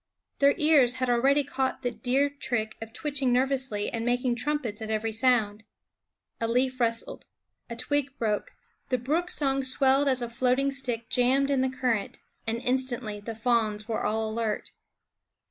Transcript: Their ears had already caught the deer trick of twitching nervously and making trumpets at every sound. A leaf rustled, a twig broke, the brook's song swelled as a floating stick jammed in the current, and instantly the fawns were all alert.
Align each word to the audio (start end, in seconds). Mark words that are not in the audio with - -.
Their 0.39 0.55
ears 0.57 0.95
had 0.95 1.11
already 1.11 1.43
caught 1.43 1.83
the 1.83 1.91
deer 1.91 2.27
trick 2.27 2.75
of 2.81 2.91
twitching 2.91 3.31
nervously 3.31 3.91
and 3.91 4.03
making 4.03 4.35
trumpets 4.35 4.81
at 4.81 4.89
every 4.89 5.11
sound. 5.13 5.63
A 6.39 6.47
leaf 6.47 6.79
rustled, 6.79 7.23
a 7.69 7.75
twig 7.75 8.17
broke, 8.17 8.51
the 8.89 8.97
brook's 8.97 9.35
song 9.35 9.61
swelled 9.61 10.07
as 10.07 10.23
a 10.23 10.27
floating 10.31 10.71
stick 10.71 11.07
jammed 11.09 11.51
in 11.51 11.61
the 11.61 11.69
current, 11.69 12.17
and 12.47 12.59
instantly 12.63 13.19
the 13.19 13.35
fawns 13.35 13.87
were 13.87 14.03
all 14.03 14.27
alert. 14.27 14.71